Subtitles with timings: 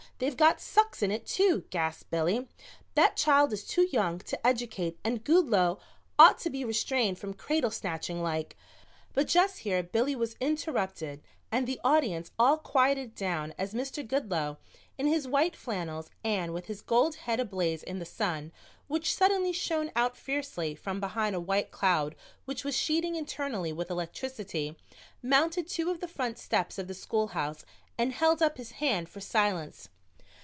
[0.19, 2.47] They've got Sucks in it, too!" gasped Billy.
[2.93, 5.79] "That child is too young to educate and Goodloe
[6.19, 8.55] ought to be restrained from cradle snatching like"
[9.15, 14.07] But just here Billy was interrupted and the audience all quieted down as Mr.
[14.07, 14.57] Goodloe,
[14.95, 18.51] in his white flannels and with his gold head ablaze in the sun,
[18.87, 22.15] which suddenly shone out fiercely from behind a white cloud
[22.45, 24.77] which was sheeting internally with electricity,
[25.23, 27.65] mounted two of the front steps of the schoolhouse
[27.97, 29.89] and held up his hand for silence.